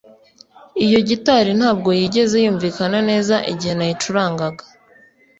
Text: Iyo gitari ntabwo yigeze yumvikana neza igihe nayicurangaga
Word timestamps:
Iyo 0.85 0.99
gitari 1.09 1.51
ntabwo 1.59 1.89
yigeze 1.99 2.35
yumvikana 2.45 2.97
neza 3.09 3.35
igihe 3.53 3.73
nayicurangaga 3.75 4.63